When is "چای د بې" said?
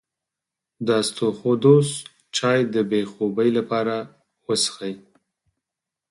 2.37-3.01